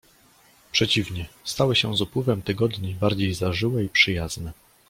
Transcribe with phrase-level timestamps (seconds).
[0.71, 4.51] "Przeciwnie, stały się z upływem tygodni bardziej zażyłe i przyjazne."